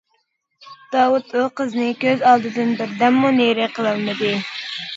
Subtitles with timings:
[0.95, 4.35] داۋۇت ئۇ قىزنى كۆز ئالدىدىن بىر دەممۇ نېرى قىلالمىدى.